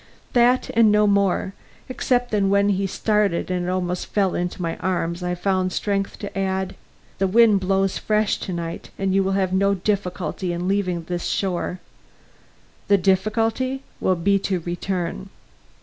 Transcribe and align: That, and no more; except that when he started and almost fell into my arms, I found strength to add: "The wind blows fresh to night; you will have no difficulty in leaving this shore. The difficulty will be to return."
That, 0.33 0.71
and 0.73 0.91
no 0.91 1.05
more; 1.05 1.53
except 1.87 2.31
that 2.31 2.41
when 2.45 2.69
he 2.69 2.87
started 2.87 3.51
and 3.51 3.69
almost 3.69 4.07
fell 4.07 4.33
into 4.33 4.59
my 4.59 4.75
arms, 4.77 5.21
I 5.21 5.35
found 5.35 5.71
strength 5.71 6.17
to 6.17 6.35
add: 6.35 6.73
"The 7.19 7.27
wind 7.27 7.59
blows 7.59 7.99
fresh 7.99 8.39
to 8.39 8.51
night; 8.51 8.89
you 8.97 9.21
will 9.21 9.33
have 9.33 9.53
no 9.53 9.75
difficulty 9.75 10.53
in 10.53 10.67
leaving 10.67 11.03
this 11.03 11.25
shore. 11.27 11.79
The 12.87 12.97
difficulty 12.97 13.83
will 13.99 14.15
be 14.15 14.39
to 14.39 14.61
return." 14.61 15.29